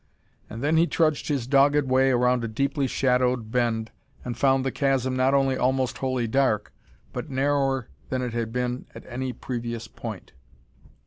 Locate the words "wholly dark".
5.99-6.73